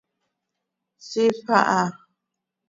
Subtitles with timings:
[1.07, 1.81] Siifp aha.